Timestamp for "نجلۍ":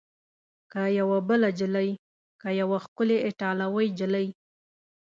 1.53-1.89, 3.91-4.27